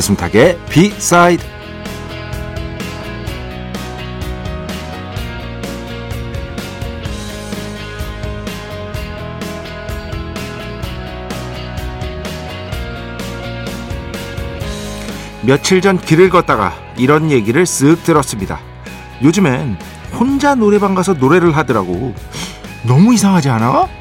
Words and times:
배승탁의 0.00 0.58
비사이드 0.70 1.44
며칠 15.42 15.80
전 15.82 16.00
길을 16.00 16.30
걷다가 16.30 16.72
이런 16.96 17.30
얘기를 17.30 17.64
쓱 17.64 18.02
들었습니다. 18.04 18.58
요즘엔 19.22 19.76
혼자 20.18 20.54
노래방 20.54 20.94
가서 20.94 21.12
노래를 21.14 21.56
하더라고. 21.56 22.14
너무 22.86 23.12
이상하지 23.12 23.50
않아? 23.50 23.99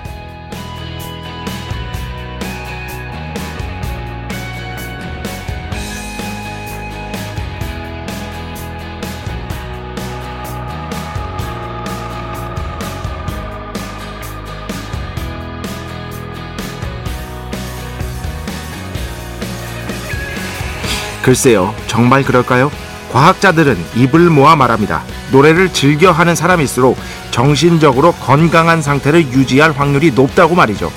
글쎄요, 21.24 21.74
정말 21.88 22.24
그럴까요? 22.24 22.72
과학자들은 23.12 23.78
입을 23.96 24.30
모아 24.30 24.56
말합니다. 24.56 25.04
노래를 25.32 25.74
즐겨 25.74 26.12
하는 26.12 26.36
사람일수록 26.36 26.98
정신적으로 27.32 28.14
건강한 28.14 28.82
상태를 28.82 29.32
유지할 29.32 29.72
확률이 29.72 30.12
높다고 30.12 30.56
말이죠. 30.56 30.92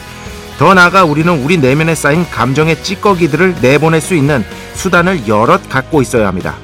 더 0.59 0.75
나아가 0.75 1.05
우리는 1.05 1.43
우리 1.43 1.57
내면에 1.57 1.95
쌓인 1.95 2.29
감정의 2.29 2.83
찌꺼기들을 2.83 3.57
내보낼 3.63 4.01
수 4.01 4.15
있는 4.15 4.45
수단을 4.75 5.27
여럿 5.27 5.69
갖고 5.69 6.03
있어야 6.03 6.29
합니다. 6.29 6.55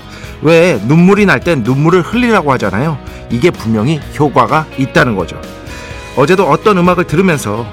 왜 0.43 0.81
눈물이 0.85 1.27
날 1.27 1.41
땐 1.41 1.63
눈물을 1.65 2.03
흘리라고 2.03 2.53
하잖아요. 2.53 2.99
이게 3.31 3.51
분명히 3.51 4.01
효과가 4.19 4.67
있다는 4.79 5.17
거죠. 5.17 5.41
어제도 6.17 6.49
어떤 6.49 6.79
음악을 6.79 7.05
들으면서 7.05 7.67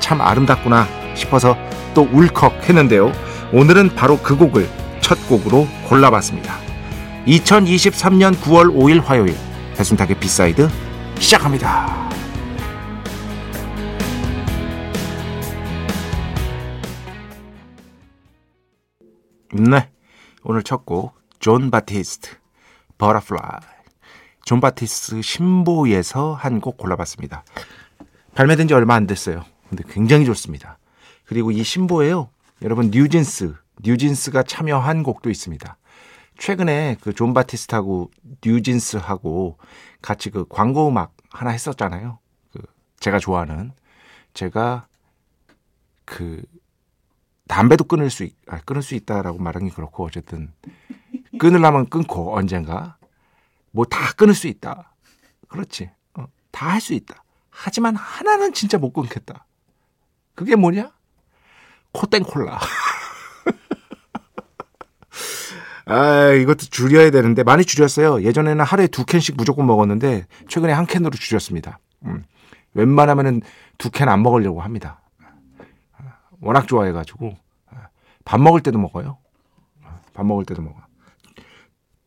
참 0.00 0.20
아름답구나 0.20 0.88
싶어서 1.14 1.56
또 1.92 2.08
울컥 2.12 2.68
했는데요. 2.68 3.12
오늘은 3.52 3.94
바로 3.94 4.18
그 4.18 4.36
곡을 4.36 4.68
첫 5.04 5.18
곡으로 5.28 5.66
골라봤습니다. 5.86 6.58
2023년 7.26 8.32
9월 8.36 8.74
5일 8.74 9.02
화요일 9.04 9.36
배순탁의 9.76 10.18
B 10.18 10.28
side 10.28 10.66
시작합니다. 11.18 12.08
네, 19.52 19.90
오늘 20.42 20.62
첫 20.62 20.84
곡 20.86 21.14
존 21.38 21.70
바티스트 21.70 22.30
Butterfly 22.96 23.60
존 24.46 24.60
바티스트 24.60 25.20
신보에서 25.20 26.32
한 26.34 26.60
곡 26.60 26.78
골라봤습니다. 26.78 27.44
발매된 28.34 28.68
지 28.68 28.74
얼마 28.74 28.94
안 28.94 29.06
됐어요. 29.06 29.44
근데 29.68 29.84
굉장히 29.90 30.24
좋습니다. 30.24 30.78
그리고 31.26 31.50
이 31.50 31.62
신보에요. 31.62 32.30
여러분 32.62 32.90
뉴진스 32.90 33.54
뉴진스가 33.82 34.42
참여한 34.44 35.02
곡도 35.02 35.30
있습니다. 35.30 35.76
최근에 36.38 36.96
그 37.00 37.12
존 37.12 37.32
바티스트하고 37.34 38.10
뉴진스하고 38.44 39.58
같이 40.02 40.30
그 40.30 40.44
광고 40.48 40.88
음악 40.88 41.16
하나 41.30 41.50
했었잖아요. 41.50 42.18
그 42.52 42.60
제가 43.00 43.18
좋아하는 43.18 43.72
제가 44.34 44.86
그 46.04 46.42
담배도 47.48 47.84
끊을 47.84 48.10
수 48.10 48.24
있, 48.24 48.34
아, 48.48 48.58
끊을 48.60 48.82
수 48.82 48.94
있다라고 48.94 49.38
말하기 49.38 49.70
그렇고 49.70 50.04
어쨌든 50.04 50.52
끊으려면 51.38 51.88
끊고 51.88 52.36
언젠가 52.36 52.96
뭐 53.70 53.84
다 53.84 54.12
끊을 54.14 54.34
수 54.34 54.46
있다. 54.48 54.94
그렇지. 55.48 55.90
어, 56.14 56.26
다할 56.50 56.80
수 56.80 56.94
있다. 56.94 57.22
하지만 57.50 57.94
하나는 57.96 58.52
진짜 58.52 58.78
못 58.78 58.92
끊겠다. 58.92 59.46
그게 60.34 60.56
뭐냐? 60.56 60.92
코땡콜라. 61.92 62.58
아, 65.86 66.28
이것도 66.30 66.66
줄여야 66.70 67.10
되는데 67.10 67.42
많이 67.42 67.64
줄였어요. 67.64 68.22
예전에는 68.22 68.64
하루에 68.64 68.86
두 68.86 69.04
캔씩 69.04 69.36
무조건 69.36 69.66
먹었는데 69.66 70.26
최근에 70.48 70.72
한 70.72 70.86
캔으로 70.86 71.10
줄였습니다. 71.10 71.78
음. 72.06 72.24
웬만하면은 72.74 73.42
두 73.78 73.90
캔 73.90 74.08
안 74.08 74.22
먹으려고 74.22 74.60
합니다. 74.62 75.00
워낙 76.40 76.66
좋아해가지고 76.68 77.36
밥 78.24 78.40
먹을 78.40 78.60
때도 78.60 78.78
먹어요. 78.78 79.18
밥 80.14 80.24
먹을 80.26 80.44
때도 80.44 80.62
먹어. 80.62 80.76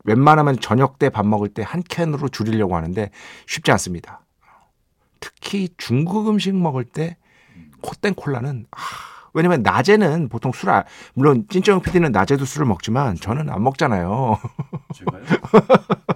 웬만하면 0.06 0.60
저녁 0.60 0.98
때 1.00 1.10
밥 1.10 1.26
먹을 1.28 1.50
때 1.50 1.62
한 1.64 1.84
캔으로 1.84 2.30
줄이려고 2.30 2.76
하는데 2.76 3.12
쉽지 3.46 3.72
않습니다. 3.72 4.22
특히 5.20 5.70
중국 5.78 6.30
음식 6.30 6.56
먹을 6.56 6.84
때 6.86 7.18
콧땡 7.82 8.14
콜라는 8.16 8.66
아, 8.72 8.78
왜냐면 9.38 9.62
낮에는 9.62 10.30
보통 10.30 10.52
술, 10.52 10.72
아, 10.72 10.84
물론 11.14 11.46
찐정 11.48 11.82
PD는 11.82 12.12
낮에도 12.12 12.44
술을 12.44 12.66
먹지만 12.66 13.16
저는 13.16 13.50
안 13.50 13.64
먹잖아요. 13.64 14.40
제가요? 14.96 15.24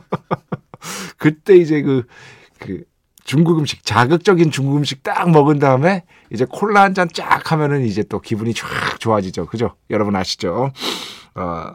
그때 1.18 1.56
이제 1.56 1.82
그, 1.82 2.06
그 2.60 2.84
중국 3.24 3.60
음식, 3.60 3.86
자극적인 3.86 4.52
중국 4.52 4.78
음식 4.78 5.04
딱 5.04 5.30
먹은 5.30 5.60
다음에 5.60 6.04
이제 6.32 6.46
콜라 6.50 6.82
한 6.82 6.96
잔 6.96 7.08
쫙 7.14 7.52
하면은 7.52 7.86
이제 7.86 8.04
또 8.04 8.20
기분이 8.20 8.54
쫙 8.54 8.68
좋아지죠. 9.00 9.46
그죠? 9.46 9.76
여러분 9.90 10.16
아시죠? 10.16 10.72
어, 11.36 11.74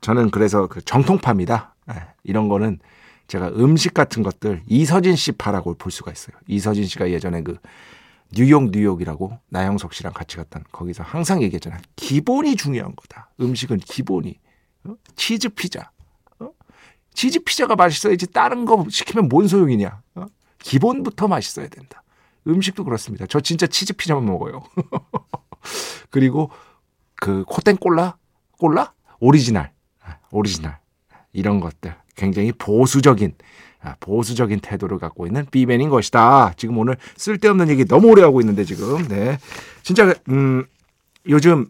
저는 0.00 0.30
그래서 0.30 0.66
그 0.66 0.80
정통파입니다. 0.82 1.74
네, 1.86 1.94
이런 2.24 2.48
거는 2.48 2.78
제가 3.26 3.48
음식 3.48 3.92
같은 3.92 4.22
것들 4.22 4.62
이서진 4.66 5.16
씨 5.16 5.32
파라고 5.32 5.74
볼 5.74 5.92
수가 5.92 6.10
있어요. 6.10 6.36
이서진 6.46 6.86
씨가 6.86 7.10
예전에 7.10 7.42
그 7.42 7.58
뉴욕 8.34 8.70
뉴욕이라고 8.70 9.38
나영석 9.48 9.94
씨랑 9.94 10.12
같이 10.12 10.36
갔던 10.36 10.64
거기서 10.70 11.02
항상 11.02 11.42
얘기했잖아. 11.42 11.78
기본이 11.96 12.56
중요한 12.56 12.94
거다. 12.94 13.30
음식은 13.40 13.78
기본이. 13.78 14.38
어? 14.84 14.94
치즈 15.16 15.50
피자. 15.50 15.90
어? 16.38 16.50
치즈 17.14 17.40
피자가 17.40 17.74
맛있어야지 17.76 18.30
다른 18.30 18.64
거 18.64 18.84
시키면 18.90 19.28
뭔 19.28 19.48
소용이냐. 19.48 20.02
어? 20.16 20.26
기본부터 20.58 21.28
맛있어야 21.28 21.68
된다. 21.68 22.02
음식도 22.46 22.84
그렇습니다. 22.84 23.26
저 23.26 23.40
진짜 23.40 23.66
치즈 23.66 23.94
피자만 23.94 24.24
먹어요. 24.24 24.62
그리고 26.10 26.50
그 27.16 27.44
코땡 27.44 27.76
콜라? 27.76 28.16
콜라? 28.58 28.92
오리지널. 29.20 29.72
아, 30.00 30.18
오리지널. 30.30 30.78
이런 31.32 31.60
것들 31.60 31.94
굉장히 32.16 32.52
보수적인 32.52 33.34
아, 33.38 33.44
보수적인 34.00 34.60
태도를 34.60 34.98
갖고 34.98 35.26
있는 35.26 35.46
B 35.46 35.53
man인 35.53 35.88
것이다. 35.88 36.52
지금 36.56 36.78
오늘 36.78 36.96
쓸데없는 37.16 37.68
얘기 37.68 37.84
너무 37.84 38.08
오래 38.08 38.22
하고 38.22 38.40
있는데 38.40 38.64
지금 38.64 39.06
네 39.08 39.38
진짜 39.82 40.14
음 40.28 40.64
요즘 41.28 41.66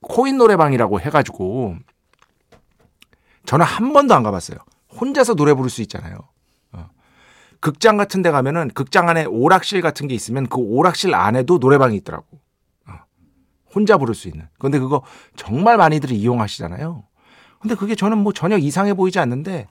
코인 0.00 0.38
노래방이라고 0.38 1.00
해가지고 1.00 1.76
저는 3.44 3.66
한 3.66 3.92
번도 3.92 4.14
안 4.14 4.22
가봤어요. 4.22 4.58
혼자서 5.00 5.34
노래 5.34 5.54
부를 5.54 5.70
수 5.70 5.82
있잖아요. 5.82 6.18
어. 6.72 6.88
극장 7.60 7.96
같은 7.96 8.22
데 8.22 8.30
가면은 8.30 8.68
극장 8.68 9.08
안에 9.08 9.24
오락실 9.24 9.80
같은 9.80 10.08
게 10.08 10.14
있으면 10.14 10.46
그 10.48 10.60
오락실 10.60 11.14
안에도 11.14 11.58
노래방이 11.58 11.96
있더라고. 11.96 12.26
어. 12.88 12.92
혼자 13.74 13.98
부를 13.98 14.14
수 14.14 14.28
있는. 14.28 14.48
근데 14.58 14.78
그거 14.78 15.02
정말 15.36 15.76
많이들 15.76 16.10
이용하시잖아요. 16.12 17.04
근데 17.60 17.74
그게 17.74 17.94
저는 17.94 18.18
뭐 18.18 18.32
전혀 18.32 18.58
이상해 18.58 18.94
보이지 18.94 19.18
않는데 19.18 19.68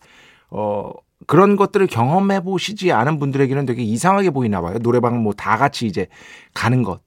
어 0.50 0.92
그런 1.28 1.56
것들을 1.56 1.88
경험해 1.88 2.44
보시지 2.44 2.92
않은 2.92 3.20
분들에게는 3.20 3.66
되게 3.66 3.84
이상하게 3.84 4.32
보이나 4.32 4.62
봐요. 4.62 4.80
노래방 4.80 5.22
뭐 5.24 5.34
다 5.34 5.58
같이 5.58 5.88
이제 5.88 6.08
가는 6.54 6.84
것. 6.84 7.02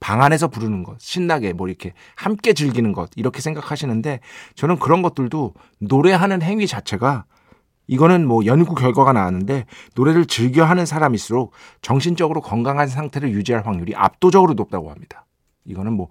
방 0.00 0.22
안에서 0.22 0.46
부르는 0.46 0.84
것, 0.84 1.00
신나게 1.00 1.52
뭐 1.52 1.66
이렇게 1.68 1.92
함께 2.14 2.52
즐기는 2.52 2.92
것, 2.92 3.10
이렇게 3.16 3.40
생각하시는데 3.40 4.20
저는 4.54 4.78
그런 4.78 5.02
것들도 5.02 5.54
노래하는 5.80 6.40
행위 6.42 6.68
자체가 6.68 7.24
이거는 7.88 8.26
뭐 8.26 8.44
연구 8.46 8.74
결과가 8.76 9.12
나왔는데 9.12 9.64
노래를 9.96 10.26
즐겨 10.26 10.64
하는 10.64 10.86
사람일수록 10.86 11.52
정신적으로 11.82 12.40
건강한 12.42 12.86
상태를 12.86 13.30
유지할 13.32 13.66
확률이 13.66 13.94
압도적으로 13.96 14.54
높다고 14.54 14.90
합니다. 14.90 15.26
이거는 15.64 15.94
뭐 15.94 16.08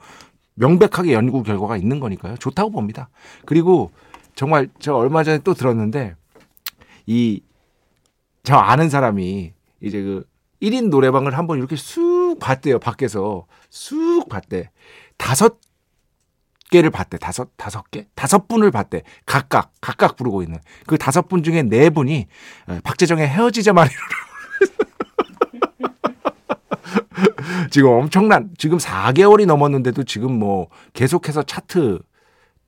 명백하게 0.55 1.13
연구 1.13 1.43
결과가 1.43 1.77
있는 1.77 1.99
거니까요. 2.01 2.35
좋다고 2.37 2.71
봅니다. 2.71 3.09
그리고 3.45 3.91
정말 4.35 4.67
저 4.79 4.95
얼마 4.95 5.23
전에 5.23 5.37
또 5.39 5.53
들었는데 5.53 6.15
이 7.05 7.41
저 8.47 8.55
아는 8.55 8.89
사람이 8.89 9.51
이제 9.81 10.01
그 10.01 10.25
1인 10.61 10.87
노래방을 10.87 11.37
한번 11.37 11.57
이렇게 11.57 11.75
쑥 11.75 12.37
봤대요. 12.39 12.79
밖에서 12.79 13.45
쑥 13.69 14.29
봤대. 14.29 14.71
다섯 15.17 15.59
개를 16.71 16.89
봤대. 16.89 17.17
다섯 17.17 17.49
다섯 17.57 17.91
개? 17.91 18.07
다섯 18.15 18.47
분을 18.47 18.71
봤대. 18.71 19.03
각각 19.25 19.73
각각 19.81 20.15
부르고 20.15 20.43
있는 20.43 20.59
그 20.85 20.97
다섯 20.97 21.27
분 21.27 21.43
중에 21.43 21.63
네 21.63 21.89
분이 21.89 22.27
박재정의 22.85 23.27
헤어지자 23.27 23.73
말이죠 23.73 23.99
지금 27.69 27.89
엄청난 27.89 28.51
지금 28.57 28.77
4개월이 28.77 29.45
넘었는데도 29.45 30.05
지금 30.05 30.31
뭐 30.39 30.69
계속해서 30.93 31.43
차트 31.43 31.99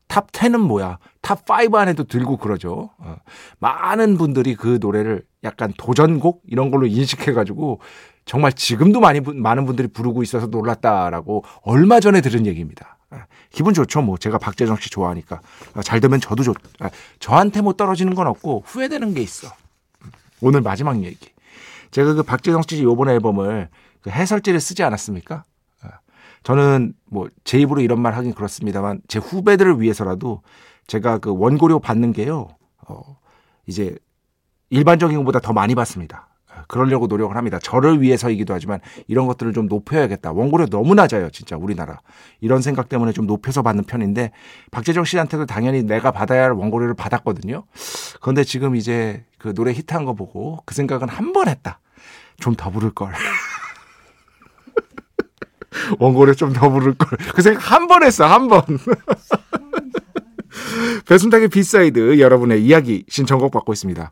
top 0.08 0.30
10은 0.34 0.58
뭐야? 0.58 1.00
top 1.22 1.50
5 1.50 1.78
안에도 1.78 2.04
들고 2.04 2.36
그러죠. 2.36 2.90
어. 2.98 3.16
많은 3.60 4.18
분들이 4.18 4.56
그 4.56 4.78
노래를 4.82 5.24
약간 5.44 5.74
도전곡 5.78 6.44
이런 6.48 6.72
걸로 6.72 6.86
인식해가지고 6.86 7.80
정말 8.26 8.54
지금도 8.54 9.00
많이 9.00 9.22
많은 9.22 9.66
분들이 9.66 9.88
부르고 9.88 10.22
있어서 10.24 10.48
놀랐다라고 10.48 11.44
얼마 11.62 12.00
전에 12.00 12.22
들은 12.22 12.46
얘기입니다. 12.46 12.98
아, 13.10 13.26
기분 13.50 13.74
좋죠. 13.74 14.02
뭐 14.02 14.18
제가 14.18 14.38
박재정 14.38 14.78
씨 14.78 14.90
좋아하니까 14.90 15.42
아, 15.74 15.82
잘 15.82 16.00
되면 16.00 16.20
저도 16.20 16.44
좋. 16.44 16.56
아, 16.80 16.90
저한테 17.20 17.62
뭐 17.62 17.74
떨어지는 17.74 18.14
건 18.16 18.28
없고 18.28 18.64
후회되는 18.66 19.14
게 19.14 19.22
있어. 19.22 19.48
오늘 20.42 20.62
마지막 20.62 21.04
얘기. 21.04 21.32
제가 21.92 22.14
그 22.14 22.24
박재정 22.24 22.62
씨 22.68 22.84
요번 22.84 23.10
앨범을 23.10 23.70
그 24.02 24.10
해설지를 24.12 24.60
쓰지 24.60 24.84
않았습니까? 24.84 25.44
저는 26.44 26.94
뭐 27.06 27.28
제 27.44 27.60
입으로 27.60 27.82
이런 27.82 28.00
말 28.00 28.14
하긴 28.16 28.34
그렇습니다만 28.34 29.02
제 29.08 29.20
후배들을 29.20 29.82
위해서라도 29.82 30.42
제가 30.88 31.18
그 31.18 31.36
원고료 31.36 31.80
받는 31.80 32.14
게요. 32.14 32.48
어 32.88 33.18
이제 33.66 33.98
일반적인 34.70 35.18
것보다 35.18 35.40
더 35.40 35.54
많이 35.54 35.76
받습니다. 35.76 36.28
그러려고 36.68 37.08
노력을 37.08 37.36
합니다. 37.36 37.58
저를 37.58 38.02
위해서이기도 38.02 38.54
하지만 38.54 38.80
이런 39.08 39.26
것들을 39.28 39.54
좀 39.54 39.68
높여야겠다. 39.68 40.34
원고료 40.34 40.68
너무 40.68 40.94
낮아요, 40.94 41.30
진짜 41.32 41.56
우리나라. 41.58 42.00
이런 42.42 42.62
생각 42.62 42.90
때문에 42.90 43.12
좀 43.12 43.26
높여서 43.26 43.64
받는 43.64 43.86
편인데 43.86 44.32
박재정 44.70 45.06
씨한테도 45.06 45.48
당연히 45.48 45.82
내가 45.84 46.12
받아야 46.12 46.44
할 46.44 46.52
원고료를 46.52 46.94
받았거든요. 46.94 47.64
그런데 48.22 48.44
지금 48.44 48.76
이제 48.76 49.26
그 49.40 49.54
노래 49.54 49.72
히트한 49.74 50.06
거 50.06 50.14
보고 50.14 50.60
그 50.66 50.76
생각은 50.76 51.10
한 51.10 51.34
번 51.34 51.48
했다. 51.48 51.80
좀 52.40 52.56
더 52.56 52.70
부를 52.70 52.92
걸. 52.92 53.14
원고료 56.00 56.36
좀 56.36 56.54
더 56.54 56.70
부를 56.70 56.94
걸. 56.96 57.18
그 57.34 57.42
생각 57.42 57.72
한 57.72 57.88
번 57.88 58.04
했어, 58.04 58.26
한 58.26 58.48
번. 58.48 58.62
배순탁의 61.08 61.48
B 61.48 61.62
side 61.62 62.20
여러분의 62.20 62.64
이야기 62.64 63.06
신청곡 63.10 63.52
받고 63.52 63.74
있습니다. 63.74 64.12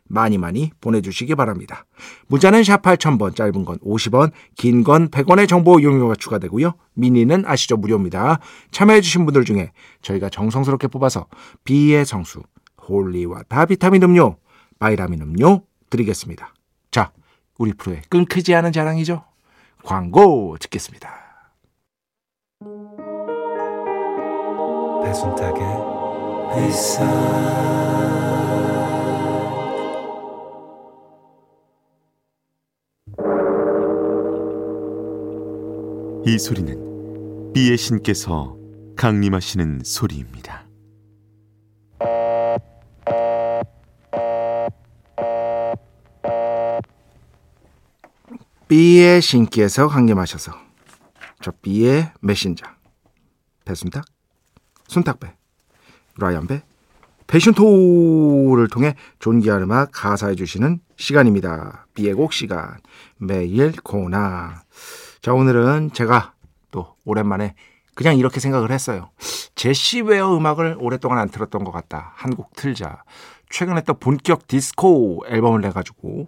많이 0.11 0.37
많이 0.37 0.71
보내주시기 0.81 1.35
바랍니다. 1.35 1.85
문자는 2.27 2.63
샵 2.63 2.81
8000번, 2.81 3.35
짧은 3.35 3.65
건 3.65 3.77
50원, 3.79 4.31
긴 4.55 4.83
건 4.83 5.09
100원의 5.09 5.47
정보 5.47 5.79
이용료가 5.79 6.15
추가되고요. 6.15 6.73
미니는 6.93 7.43
아시죠? 7.45 7.77
무료입니다. 7.77 8.39
참여해주신 8.71 9.25
분들 9.25 9.45
중에 9.45 9.71
저희가 10.01 10.29
정성스럽게 10.29 10.87
뽑아서 10.87 11.27
B의 11.63 12.05
성수, 12.05 12.41
holy 12.87 13.43
water 13.47 13.70
비타민 13.70 14.03
음료, 14.03 14.37
바이라민 14.79 15.21
음료 15.21 15.63
드리겠습니다. 15.89 16.53
자, 16.89 17.11
우리 17.57 17.73
프로의 17.73 18.01
크나크지 18.09 18.53
않은 18.55 18.71
자랑이죠? 18.71 19.23
광고 19.83 20.57
듣겠습니다. 20.59 21.09
배순탁의 25.03 25.61
회사 26.55 28.30
이 36.23 36.37
소리는 36.37 37.51
비의 37.51 37.77
신께서 37.77 38.55
강림하시는 38.95 39.81
소리입니다. 39.83 40.67
B의 48.67 49.19
신께서 49.19 49.87
강림하셔서 49.87 50.51
저 51.41 51.51
B의 51.63 52.11
메신저 52.21 52.67
배순탁, 53.65 54.05
순탁배, 54.89 55.33
라이언배, 56.19 56.61
패션토를 57.25 58.67
통해 58.67 58.95
존귀한 59.17 59.63
음악 59.63 59.89
가사해 59.91 60.35
주시는 60.35 60.81
시간입니다. 60.97 61.87
B의 61.95 62.13
곡 62.13 62.31
시간 62.31 62.77
매일 63.17 63.71
코나 63.81 64.61
자 65.21 65.33
오늘은 65.33 65.91
제가 65.93 66.33
또 66.71 66.95
오랜만에 67.05 67.53
그냥 67.93 68.17
이렇게 68.17 68.39
생각을 68.39 68.71
했어요. 68.71 69.11
제시 69.53 70.01
웨어 70.01 70.35
음악을 70.35 70.77
오랫동안 70.79 71.19
안 71.19 71.29
틀었던 71.29 71.63
것 71.63 71.71
같다. 71.71 72.13
한 72.15 72.35
곡 72.35 72.53
틀자. 72.55 73.03
최근에 73.49 73.81
또 73.81 73.93
본격 73.93 74.47
디스코 74.47 75.25
앨범을 75.27 75.61
내가지고 75.61 76.25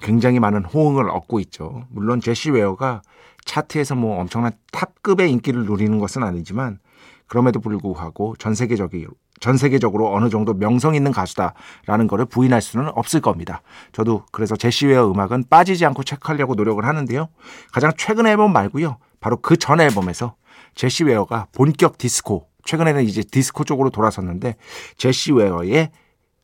굉장히 0.00 0.40
많은 0.40 0.64
호응을 0.64 1.08
얻고 1.08 1.38
있죠. 1.40 1.84
물론 1.88 2.20
제시 2.20 2.50
웨어가 2.50 3.00
차트에서 3.44 3.94
뭐 3.94 4.18
엄청난 4.20 4.52
top급의 4.72 5.30
인기를 5.30 5.64
누리는 5.64 5.98
것은 5.98 6.22
아니지만 6.22 6.80
그럼에도 7.26 7.60
불구하고 7.60 8.34
전 8.38 8.54
세계적인 8.54 9.06
전 9.40 9.56
세계적으로 9.56 10.14
어느 10.14 10.30
정도 10.30 10.54
명성 10.54 10.94
있는 10.94 11.12
가수다라는 11.12 12.06
것을 12.08 12.24
부인할 12.26 12.62
수는 12.62 12.88
없을 12.94 13.20
겁니다. 13.20 13.62
저도 13.92 14.24
그래서 14.32 14.56
제시 14.56 14.86
웨어 14.86 15.10
음악은 15.10 15.44
빠지지 15.50 15.84
않고 15.86 16.02
체크하려고 16.04 16.54
노력을 16.54 16.84
하는데요. 16.84 17.28
가장 17.72 17.92
최근 17.96 18.26
앨범 18.26 18.52
말고요. 18.52 18.98
바로 19.20 19.36
그 19.38 19.56
전 19.56 19.80
앨범에서 19.80 20.34
제시 20.74 21.04
웨어가 21.04 21.46
본격 21.52 21.98
디스코 21.98 22.48
최근에는 22.64 23.04
이제 23.04 23.22
디스코 23.22 23.64
쪽으로 23.64 23.90
돌아섰는데 23.90 24.56
제시 24.96 25.32
웨어의 25.32 25.90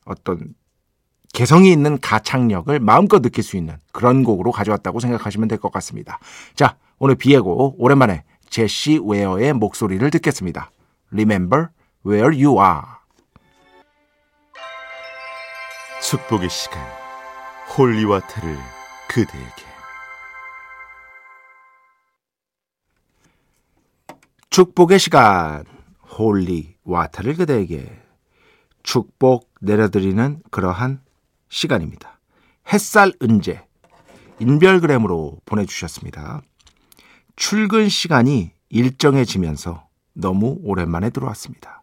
어떤 0.04 0.54
개성이 1.32 1.70
있는 1.70 1.98
가창력을 2.00 2.78
마음껏 2.80 3.22
느낄 3.22 3.44
수 3.44 3.56
있는 3.56 3.76
그런 3.92 4.24
곡으로 4.24 4.50
가져왔다고 4.50 4.98
생각하시면 5.00 5.48
될 5.48 5.58
것 5.58 5.70
같습니다. 5.72 6.18
자, 6.56 6.76
오늘 6.98 7.14
B의 7.14 7.45
곡 7.45 7.76
오랜만에 7.78 8.24
제시 8.48 9.00
웨어의 9.02 9.52
목소리를 9.54 10.10
듣겠습니다. 10.10 10.70
Remember 11.12 11.68
where 12.06 12.32
you 12.32 12.58
are. 12.58 12.86
축복의 16.02 16.48
시간, 16.48 16.80
holy 17.76 18.01
water를 18.01 18.56
그대에게. 19.08 19.64
축복의 24.50 24.98
시간, 24.98 25.64
holy 26.18 26.55
water를 26.55 27.36
그대에게. 27.36 28.02
축복 28.82 29.50
내려드리는 29.60 30.42
그러한 30.50 31.02
시간입니다. 31.48 32.18
햇살 32.72 33.12
은재 33.22 33.66
인별그램으로 34.40 35.38
보내주셨습니다. 35.44 36.40
출근 37.36 37.88
시간이 37.88 38.52
일정해지면서 38.70 39.86
너무 40.14 40.58
오랜만에 40.62 41.10
들어왔습니다. 41.10 41.79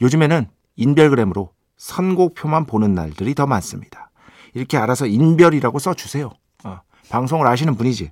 요즘에는 0.00 0.48
인별그램으로 0.76 1.50
선곡표만 1.76 2.66
보는 2.66 2.94
날들이 2.94 3.34
더 3.34 3.46
많습니다. 3.46 4.10
이렇게 4.54 4.76
알아서 4.76 5.06
인별이라고 5.06 5.78
써주세요. 5.78 6.30
어, 6.64 6.80
방송을 7.10 7.46
아시는 7.46 7.74
분이지. 7.76 8.10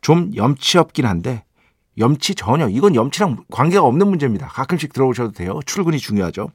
좀 0.00 0.32
염치 0.34 0.78
없긴 0.78 1.06
한데 1.06 1.44
염치 1.98 2.34
전혀 2.34 2.68
이건 2.68 2.94
염치랑 2.94 3.44
관계가 3.50 3.82
없는 3.82 4.08
문제입니다. 4.08 4.48
가끔씩 4.48 4.92
들어오셔도 4.92 5.32
돼요. 5.32 5.60
출근이 5.64 5.98
중요하죠. 5.98 6.50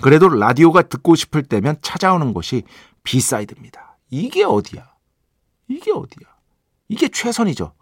그래도 0.00 0.28
라디오가 0.28 0.82
듣고 0.82 1.14
싶을 1.14 1.42
때면 1.42 1.76
찾아오는 1.82 2.32
곳이 2.32 2.62
B 3.02 3.10
side입니다. 3.10 3.98
이게 4.10 4.44
어디야? 4.44 4.88
이게 5.68 5.90
어디야? 5.92 6.28
이게 6.88 7.08
최선이죠. 7.08 7.72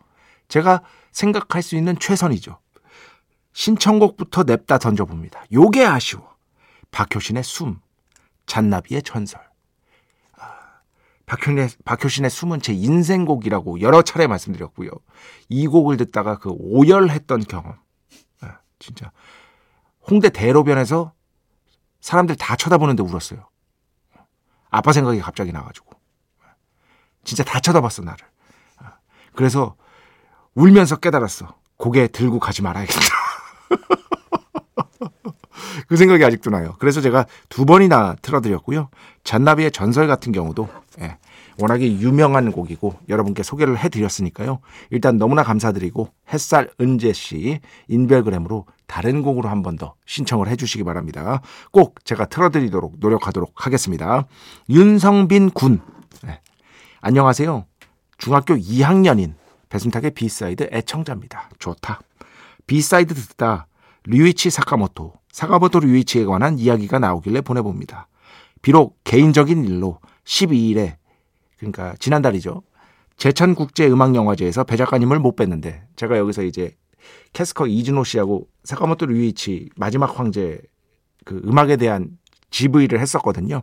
제가 0.49 0.83
생각할 1.13 1.63
수 1.63 1.77
있는 1.77 1.97
최선이죠. 1.99 2.59
신청곡부터 3.57 4.43
냅다 4.43 4.77
던져봅니다. 4.77 5.45
요게 5.51 5.83
아쉬워. 5.83 6.37
박효신의 6.91 7.43
숨, 7.43 7.81
잔나비의 8.45 9.03
전설. 9.03 9.41
박효신의, 11.25 11.71
박효신의 11.87 12.31
숨은 12.31 12.61
제 12.61 12.75
인생곡이라고 12.75 13.81
여러 13.81 14.03
차례 14.03 14.27
말씀드렸고요. 14.27 14.91
이 15.49 15.67
곡을 15.67 15.97
듣다가 15.97 16.37
그 16.39 16.51
오열했던 16.51 17.45
경험. 17.45 17.79
아, 18.43 18.59
진짜. 18.79 19.11
홍대 20.07 20.29
대로변에서 20.29 21.15
사람들 22.03 22.37
다 22.37 22.57
쳐다보는데 22.57 23.03
울었어요. 23.03 23.49
아빠 24.69 24.93
생각이 24.93 25.19
갑자기 25.21 25.53
나가지고. 25.53 25.99
진짜 27.25 27.43
다 27.43 27.59
쳐다봤어, 27.59 28.03
나를. 28.03 28.19
아, 28.77 28.99
그래서 29.35 29.77
울면서 30.55 30.97
깨달았어. 30.97 31.59
고개 31.79 32.07
들고 32.07 32.39
가지 32.39 32.61
말아야겠다. 32.61 33.01
그 35.89 35.97
생각이 35.97 36.25
아직도 36.25 36.51
나요. 36.51 36.75
그래서 36.79 37.01
제가 37.01 37.27
두 37.49 37.65
번이나 37.65 38.17
틀어드렸고요. 38.23 38.89
잔나비의 39.25 39.71
전설 39.73 40.07
같은 40.07 40.33
경우도 40.33 40.69
예, 41.01 41.19
워낙에 41.61 41.87
유명한 41.99 42.51
곡이고 42.53 42.95
여러분께 43.09 43.43
소개를 43.43 43.79
해드렸으니까요. 43.79 44.61
일단 44.91 45.19
너무나 45.19 45.43
감사드리고 45.43 46.09
햇살 46.33 46.71
은재 46.81 47.13
씨 47.13 47.61
인별그램으로 47.89 48.67
다른 48.87 49.23
곡으로 49.23 49.49
한 49.49 49.63
번 49.63 49.77
더 49.77 49.95
신청을 50.07 50.49
해주시기 50.49 50.85
바랍니다. 50.85 51.41
꼭 51.73 52.05
제가 52.05 52.27
틀어드리도록 52.27 52.95
노력하도록 52.99 53.53
하겠습니다. 53.55 54.27
윤성빈 54.71 55.51
군 55.51 55.81
예, 56.27 56.41
안녕하세요. 57.01 57.65
중학교 58.19 58.55
2학년인 58.55 59.35
배순탁의 59.69 60.13
B 60.13 60.24
side 60.24 60.69
애청자입니다. 60.73 61.51
좋다. 61.59 62.01
B 62.67 62.76
side 62.76 63.15
듣다 63.15 63.67
류이치 64.05 64.51
사카모토, 64.51 65.13
사카모토 65.33 65.81
류이치에 65.81 66.25
관한 66.25 66.59
이야기가 66.59 66.99
나오길래 66.99 67.41
보내봅니다. 67.41 68.09
비록 68.63 68.99
개인적인 69.05 69.65
일로 69.65 70.01
12일에 70.25 70.97
그러니까 71.59 71.95
지난달이죠. 71.99 72.63
제천국제음악영화제에서 73.17 74.65
배 74.65 74.77
작가님을 74.77 75.19
못 75.19 75.37
뵀는데 75.37 75.83
제가 75.97 76.19
여기서 76.19 76.43
이제 76.43 76.77
캐스커 77.33 77.67
이준호 77.67 78.05
씨하고 78.05 78.49
사카모토 78.65 79.07
류이치 79.07 79.71
마지막 79.77 80.19
황제 80.19 80.61
그 81.25 81.41
음악에 81.45 81.77
대한 81.77 82.19
GV를 82.51 83.01
했었거든요. 83.01 83.61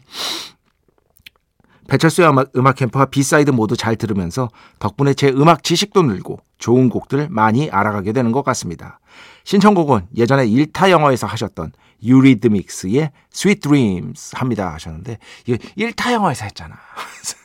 배철수의 1.94 2.28
음악, 2.28 2.52
음악 2.56 2.78
캠프와 2.78 3.06
B 3.06 3.15
side 3.15 3.52
모두 3.52 3.78
잘 3.78 3.96
들으면서 3.96 4.50
덕분에 4.80 5.14
제 5.14 5.30
음악 5.30 5.64
지식도 5.64 6.02
늘고 6.02 6.40
좋은 6.58 6.90
곡들 6.90 7.28
많이 7.30 7.70
알아가게 7.70 8.14
되는 8.14 8.32
것 8.32 8.44
같습니다. 8.44 9.00
신청곡은 9.44 10.08
예전에 10.18 10.48
일타 10.48 10.90
영어에서 10.90 11.28
하셨던 11.28 11.72
유리드믹스의 12.04 13.12
Sweet 13.32 13.62
Dreams 13.62 14.36
합니다 14.36 14.74
하셨는데 14.74 15.20
이거 15.46 15.64
일타 15.76 16.14
영어에서 16.14 16.46
했잖아. 16.46 16.76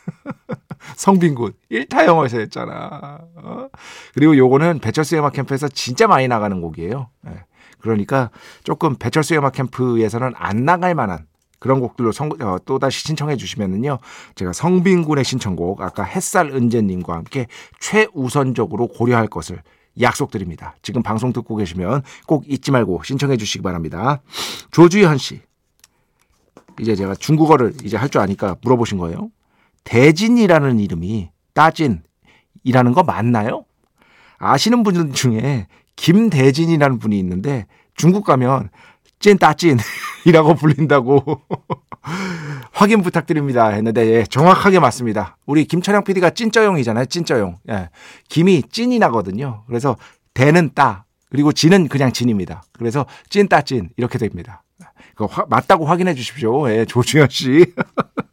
성빈군 0.97 1.52
일타 1.69 2.07
영어에서 2.07 2.38
했잖아. 2.38 3.19
어? 3.37 3.69
그리고 4.14 4.35
요거는 4.35 4.78
배철수의 4.78 5.21
음악 5.21 5.35
캠프에서 5.35 5.69
진짜 5.69 6.07
많이 6.07 6.26
나가는 6.26 6.59
곡이에요. 6.59 7.11
네. 7.21 7.33
그러니까 7.81 8.31
조금 8.64 8.97
배철수의 8.97 9.40
음악 9.40 9.52
캠프에서는 9.52 10.33
안 10.37 10.64
나갈 10.64 10.95
만한 10.95 11.26
그런 11.58 11.80
곡들로 11.80 12.12
성, 12.12 12.30
어, 12.40 12.58
또다시 12.64 13.04
신청해 13.04 13.36
주시면은요. 13.36 13.98
제가 14.34 14.52
성빈군의 14.52 15.24
신청곡 15.24 15.80
아까 15.82 16.02
햇살 16.04 16.50
은재님과 16.50 17.14
함께 17.14 17.46
최우선적으로 17.80 18.88
고려할 18.88 19.26
것을 19.26 19.62
약속드립니다. 20.00 20.76
지금 20.82 21.02
방송 21.02 21.32
듣고 21.32 21.56
계시면 21.56 22.02
꼭 22.26 22.44
잊지 22.46 22.70
말고 22.70 23.02
신청해 23.02 23.36
주시기 23.36 23.62
바랍니다. 23.62 24.20
조주현 24.70 25.18
씨. 25.18 25.40
이제 26.80 26.94
제가 26.94 27.16
중국어를 27.16 27.74
이제 27.82 27.96
할 27.96 28.08
줄 28.08 28.20
아니까 28.20 28.56
물어보신 28.62 28.98
거예요. 28.98 29.30
대진이라는 29.82 30.78
이름이 30.78 31.30
따진이라는 31.54 32.92
거 32.94 33.02
맞나요? 33.02 33.64
아시는 34.38 34.84
분들 34.84 35.12
중에 35.12 35.66
김대진이라는 35.96 37.00
분이 37.00 37.18
있는데 37.18 37.66
중국 37.96 38.24
가면 38.24 38.70
찐따찐 39.18 39.78
이라고 40.25 40.54
불린다고 40.54 41.40
확인 42.72 43.02
부탁드립니다 43.02 43.68
했는데 43.68 44.06
예, 44.06 44.25
정확하게 44.25 44.80
맞습니다. 44.80 45.37
우리 45.46 45.64
김철영 45.64 46.04
PD가 46.04 46.30
찐쩌용이잖아요. 46.30 47.06
찐쩌용. 47.06 47.56
예. 47.70 47.90
김이 48.28 48.62
찐이 48.70 48.98
나거든요. 48.98 49.64
그래서 49.66 49.96
대는 50.34 50.70
따 50.75 51.04
그리고 51.30 51.52
진은 51.52 51.88
그냥 51.88 52.12
진입니다. 52.12 52.62
그래서 52.72 53.06
찐 53.28 53.48
따 53.48 53.62
찐 53.62 53.90
이렇게 53.96 54.18
됩니다. 54.18 54.62
그 55.14 55.26
맞다고 55.48 55.84
확인해 55.84 56.14
주십시오. 56.14 56.70
예, 56.70 56.84
조주현 56.84 57.28
씨. 57.30 57.66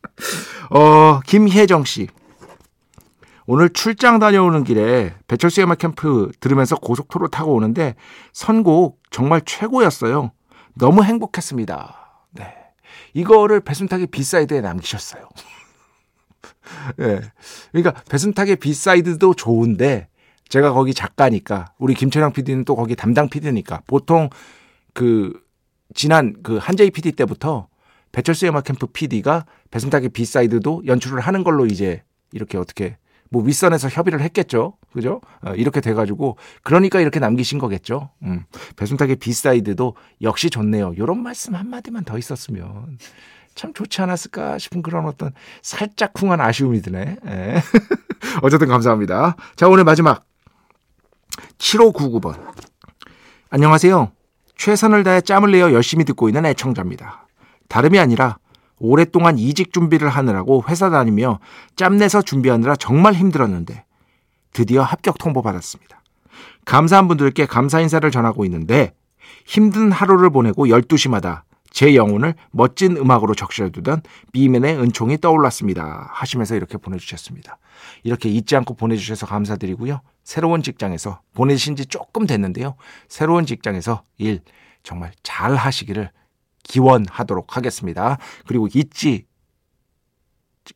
어, 0.69 1.19
김혜정 1.25 1.83
씨. 1.85 2.07
오늘 3.47 3.69
출장 3.69 4.19
다녀오는 4.19 4.63
길에 4.63 5.13
배철수 5.27 5.61
음악 5.61 5.77
캠프 5.77 6.31
들으면서 6.39 6.75
고속도로 6.75 7.27
타고 7.27 7.53
오는데 7.53 7.95
선곡 8.33 8.99
정말 9.11 9.41
최고였어요. 9.45 10.31
너무 10.75 11.03
행복했습니다. 11.03 12.27
네. 12.31 12.55
이거를 13.13 13.61
배순탁의 13.61 14.07
비사이드에 14.07 14.61
남기셨어요. 14.61 15.27
예. 16.99 17.05
네. 17.07 17.21
그러니까 17.71 18.03
배순탁의 18.09 18.57
B 18.57 18.68
side도 18.68 19.33
좋은데 19.33 20.07
제가 20.49 20.73
거기 20.73 20.93
작가니까 20.93 21.73
우리 21.77 21.93
김철영 21.93 22.33
PD는 22.33 22.65
또 22.65 22.75
거기 22.75 22.95
담당 22.95 23.29
PD니까 23.29 23.81
보통 23.87 24.29
그 24.93 25.33
지난 25.93 26.35
그 26.43 26.57
한재희 26.57 26.91
PD 26.91 27.13
때부터 27.13 27.67
배철수의 28.11 28.51
음악 28.51 28.65
캠프 28.65 28.85
PD가 28.87 29.45
배순탁의 29.71 30.09
B 30.09 30.20
side도 30.20 30.83
연출을 30.85 31.19
하는 31.19 31.43
걸로 31.43 31.65
이제 31.65 32.03
이렇게 32.31 32.57
어떻게 32.57 32.97
뭐 33.35 33.43
윗선에서 33.43 33.89
협의를 33.89 34.21
했겠죠. 34.21 34.77
그죠? 34.93 35.19
어, 35.41 35.53
이렇게 35.55 35.81
돼가지고 35.81 36.37
그러니까 36.63 37.01
이렇게 37.01 37.19
남기신 37.19 37.59
거겠죠. 37.59 38.11
음. 38.23 38.45
배순탁의 38.77 39.17
B 39.17 39.29
side도 39.29 39.97
역시 40.21 40.49
좋네요. 40.49 40.93
이런 40.95 41.21
말씀 41.21 41.53
한마디만 41.53 42.05
더 42.05 42.17
있었으면 42.17 42.97
참 43.53 43.73
좋지 43.73 44.01
않았을까 44.01 44.57
싶은 44.57 44.81
그런 44.81 45.05
어떤 45.05 45.33
살짝 45.61 46.13
쿵한 46.13 46.39
아쉬움이 46.39 46.81
드네. 46.81 47.17
예. 47.27 47.61
어쨌든 48.41 48.69
감사합니다. 48.69 49.35
자, 49.57 49.67
오늘 49.67 49.83
마지막 49.83 50.25
7599번. 51.57 52.39
안녕하세요. 53.49 54.13
최선을 54.55 55.03
다해 55.03 55.19
짬을 55.19 55.51
내어 55.51 55.73
열심히 55.73 56.05
듣고 56.05 56.29
있는 56.29 56.45
애청자입니다. 56.45 57.27
다름이 57.67 57.99
아니라 57.99 58.37
오랫동안 58.79 59.37
이직 59.37 59.73
준비를 59.73 60.09
하느라고 60.09 60.63
회사 60.67 60.89
다니며 60.89 61.39
짬내서 61.75 62.21
준비하느라 62.21 62.75
정말 62.75 63.13
힘들었는데 63.13 63.85
드디어 64.53 64.83
합격 64.83 65.17
통보 65.17 65.41
받았습니다. 65.41 66.01
감사한 66.65 67.07
분들께 67.07 67.45
감사 67.45 67.79
인사를 67.79 68.09
전하고 68.09 68.45
있는데 68.45 68.93
힘든 69.45 69.91
하루를 69.91 70.29
보내고 70.29 70.67
12시마다 70.67 71.43
제 71.75 71.93
영혼을 71.93 72.35
멋진 72.51 72.95
음악으로 72.95 73.35
적셔두던 73.35 74.01
비맨의 74.31 74.79
은총이 74.79 75.17
떠올랐습니다. 75.17 76.09
하시면서 76.13 76.55
이렇게 76.55 76.77
보내주셨습니다. 76.77 77.57
이렇게 78.03 78.29
잊지 78.29 78.55
않고 78.55 78.75
보내주셔서 78.75 79.25
감사드리고요. 79.25 79.99
새로운 80.23 80.63
직장에서 80.63 81.19
보내신 81.33 81.75
지 81.75 81.85
조금 81.85 82.25
됐는데요. 82.27 82.75
새로운 83.09 83.45
직장에서 83.45 84.03
일 84.17 84.39
정말 84.83 85.11
잘 85.21 85.55
하시기를 85.55 86.11
기원하도록 86.65 87.55
하겠습니다. 87.55 88.17
그리고 88.47 88.67
잊지, 88.73 89.25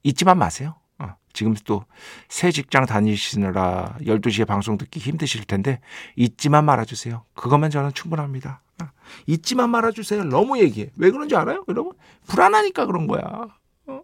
잊지만 0.03 0.38
마세요. 0.38 0.75
어, 1.00 1.15
지금 1.34 1.53
또 1.65 1.84
새 2.29 2.51
직장 2.51 2.86
다니시느라 2.86 3.98
12시에 4.01 4.46
방송 4.48 4.77
듣기 4.77 5.00
힘드실 5.00 5.43
텐데 5.46 5.81
잊지만 6.15 6.63
말아주세요. 6.65 7.25
그것만 7.34 7.72
저는 7.72 7.93
충분합니다. 7.93 8.62
어, 8.81 8.88
잊지만 9.25 9.69
말아주세요. 9.72 10.24
너무 10.25 10.60
얘기해. 10.60 10.91
왜 10.98 11.12
그런지 11.12 11.36
알아요? 11.36 11.65
여러분? 11.67 11.93
불안하니까 12.27 12.86
그런 12.86 13.08
거야. 13.08 13.48
어? 13.88 14.01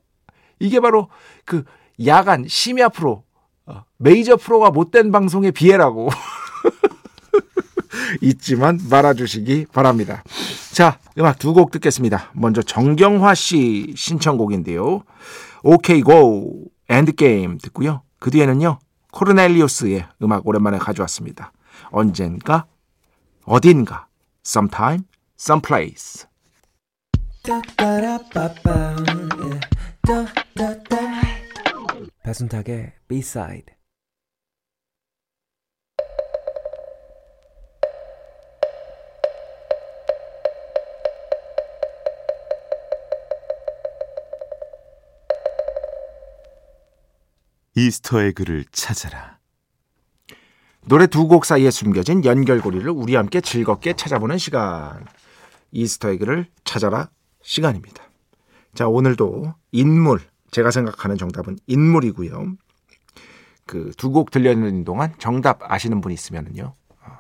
이게 0.60 0.80
바로 0.80 1.10
그 1.46 1.64
야간 2.06 2.46
심야 2.48 2.90
프로, 2.90 3.24
어, 3.68 3.84
메이저 3.98 4.36
프로가 4.38 4.72
못된 4.72 5.12
방송의 5.12 5.52
비애라고. 5.52 6.10
잊지만 8.22 8.80
말아주시기 8.90 9.68
바랍니다. 9.74 10.24
자, 10.72 11.00
음악 11.18 11.40
두 11.40 11.54
곡 11.54 11.72
듣겠습니다. 11.72 12.32
먼저 12.34 12.62
정경화 12.62 13.34
씨 13.36 13.94
신청곡인데요. 13.96 15.04
OK 15.64 16.02
Go 16.02 16.66
End 16.90 17.20
Game 17.20 17.60
듣고요. 17.60 18.02
그 18.20 18.32
뒤에는요. 18.32 18.80
코르넬리우스의 19.12 20.06
음악 20.22 20.46
오랜만에 20.48 20.78
가져왔습니다. 20.78 21.52
언젠가 21.92 22.66
어딘가, 23.46 24.08
sometime, 24.46 25.04
someplace. 25.40 26.26
배순탁의 32.24 32.94
B-side 33.08 33.75
이스터의 47.76 48.34
글을 48.34 48.66
찾아라. 48.72 49.38
노래 50.88 51.08
두 51.08 51.28
곡 51.28 51.46
사이에 51.46 51.72
숨겨진 51.72 52.24
연결고리를 52.24 52.88
우리 52.90 53.16
함께 53.16 53.42
즐겁게 53.42 53.94
찾아보는 53.94 54.38
시간. 54.38 55.06
이스터 55.72 56.10
에그를 56.12 56.48
찾아라 56.64 57.10
시간입니다. 57.42 58.04
자, 58.76 58.88
오늘도 58.88 59.54
인물, 59.72 60.22
제가 60.52 60.72
생각하는 60.72 61.18
정답은 61.18 61.58
인물이고요. 61.68 62.54
그 63.66 63.92
두 63.98 64.12
곡 64.12 64.30
들려있는 64.32 64.84
동안 64.84 65.14
정답 65.18 65.60
아시는 65.70 66.00
분 66.02 66.12
있으면은요. 66.12 66.76
어, 67.02 67.12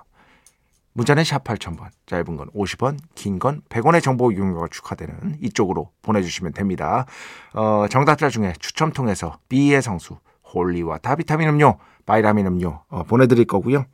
문자는 0.94 1.24
샵 1.24 1.44
8000번, 1.44 1.90
짧은 2.06 2.38
건 2.38 2.50
50원, 2.52 3.00
긴 3.16 3.40
건 3.40 3.62
100원의 3.70 4.04
정보 4.04 4.32
이용료가 4.32 4.68
축하되는 4.70 5.40
이쪽으로 5.42 5.92
보내주시면 6.04 6.54
됩니다. 6.54 7.08
어, 7.54 7.88
정답자 7.90 8.30
중에 8.30 8.54
추첨 8.60 8.92
통해서 8.94 9.40
B의 9.50 9.82
성수, 9.82 10.18
holy 10.54 11.00
water 11.00 11.20
비타민 11.20 11.50
음료, 11.50 11.78
바이라민 12.06 12.46
음료 12.46 12.82
어, 12.90 13.04
보내드릴 13.04 13.46
거고요. 13.46 13.86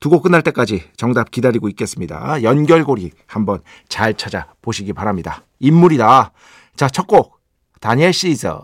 두 0.00 0.08
곡 0.10 0.22
끝날 0.22 0.42
때까지 0.42 0.84
정답 0.96 1.30
기다리고 1.30 1.68
있겠습니다. 1.68 2.42
연결고리 2.42 3.12
한번 3.26 3.60
잘 3.88 4.14
찾아보시기 4.14 4.92
바랍니다. 4.92 5.44
인물이다. 5.60 6.32
자, 6.76 6.88
첫 6.88 7.06
곡. 7.06 7.40
다니엘 7.80 8.12
시저, 8.12 8.62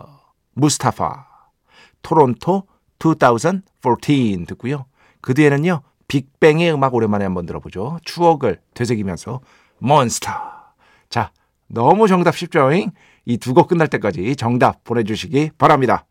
무스타파, 0.53 1.25
토론토 2.01 2.63
2014 2.99 4.45
듣고요. 4.47 4.85
그 5.21 5.33
뒤에는요. 5.33 5.81
빅뱅의 6.07 6.73
음악 6.73 6.93
오랜만에 6.95 7.23
한번 7.25 7.45
들어보죠. 7.45 7.99
추억을 8.03 8.59
되새기면서 8.73 9.41
몬스터. 9.79 10.31
자, 11.09 11.31
너무 11.67 12.07
정답 12.07 12.35
쉽죠? 12.35 12.69
이두 13.25 13.53
곡 13.53 13.67
끝날 13.67 13.87
때까지 13.87 14.35
정답 14.35 14.83
보내주시기 14.83 15.51
바랍니다. 15.57 16.05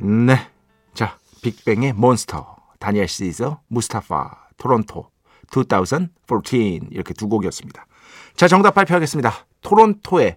네. 0.00 0.50
자, 0.94 1.18
빅뱅의 1.42 1.94
몬스터, 1.94 2.56
다니엘 2.78 3.08
시저, 3.08 3.60
무스타파, 3.68 4.48
토론토, 4.56 5.10
2014 5.50 6.88
이렇게 6.90 7.14
두 7.14 7.28
곡이었습니다. 7.28 7.86
자, 8.34 8.48
정답 8.48 8.74
발표하겠습니다. 8.74 9.32
토론토에서 9.62 10.36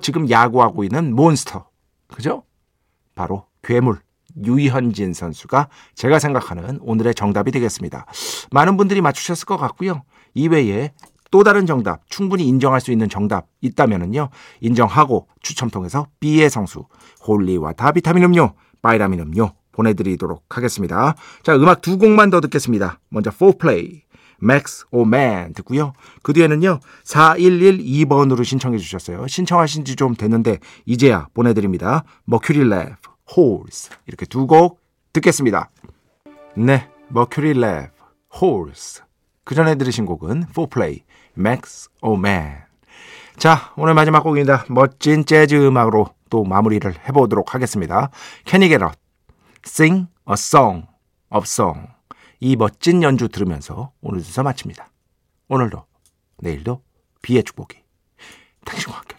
지금 0.00 0.28
야구하고 0.28 0.84
있는 0.84 1.14
몬스터. 1.14 1.68
그죠? 2.08 2.44
바로 3.14 3.46
괴물 3.62 4.00
유현진 4.44 5.12
선수가 5.12 5.68
제가 5.94 6.18
생각하는 6.18 6.78
오늘의 6.82 7.14
정답이 7.14 7.50
되겠습니다. 7.50 8.06
많은 8.50 8.76
분들이 8.76 9.00
맞추셨을 9.00 9.46
것 9.46 9.56
같고요. 9.56 10.02
이외에 10.34 10.92
또 11.32 11.42
다른 11.42 11.66
정답, 11.66 12.08
충분히 12.08 12.46
인정할 12.46 12.80
수 12.80 12.92
있는 12.92 13.08
정답 13.08 13.48
있다면은요. 13.62 14.28
인정하고 14.60 15.26
추첨 15.40 15.70
통해서 15.70 16.06
B의 16.20 16.48
성수, 16.50 16.84
holy 17.26 17.72
water 17.72 17.93
비타민 17.93 18.22
음료, 18.22 18.52
바이라민 18.82 19.18
음료 19.18 19.50
보내드리도록 19.72 20.44
하겠습니다. 20.56 21.14
자, 21.42 21.56
음악 21.56 21.80
두 21.80 21.96
곡만 21.96 22.28
더 22.28 22.40
듣겠습니다. 22.42 23.00
먼저 23.08 23.30
Fourplay, 23.30 24.02
Max 24.42 24.84
O 24.90 25.02
Man 25.06 25.54
듣고요. 25.54 25.94
그 26.22 26.34
뒤에는요. 26.34 26.80
4112번으로 27.04 28.44
신청해 28.44 28.76
주셨어요. 28.76 29.26
신청하신 29.26 29.84
지 29.86 29.96
좀 29.96 30.14
됐는데 30.14 30.58
이제야 30.84 31.28
보내드립니다. 31.32 32.04
Mercury 32.28 32.66
Rev, 32.70 32.96
Holes 33.34 33.90
이렇게 34.06 34.26
두 34.26 34.46
곡 34.46 34.80
듣겠습니다. 35.14 35.70
네, 36.56 36.90
Mercury 37.10 37.56
Lab, 37.56 37.92
Horse 38.42 39.02
그 39.44 39.54
전에 39.54 39.76
들으신 39.76 40.06
곡은 40.06 40.46
4플레이, 40.54 41.00
O 42.00 42.14
Man 42.14 42.62
자, 43.38 43.72
오늘 43.76 43.94
마지막 43.94 44.22
곡입니다. 44.22 44.66
멋진 44.68 45.24
재즈 45.24 45.54
음악으로 45.54 46.14
또 46.30 46.44
마무리를 46.44 46.92
해보도록 47.08 47.54
하겠습니다. 47.54 48.10
캐니 48.44 48.68
게럿, 48.68 48.92
Sing 49.66 50.06
a 50.28 50.34
Song 50.34 50.86
of 51.30 51.44
Song. 51.44 51.88
이 52.40 52.56
멋진 52.56 53.02
연주 53.02 53.28
들으면서 53.28 53.92
오늘 54.00 54.22
주사 54.22 54.42
마칩니다. 54.42 54.90
오늘도, 55.48 55.84
내일도 56.38 56.82
비의 57.22 57.42
축복이 57.44 57.78
당신과 58.64 58.98
함께 58.98 59.16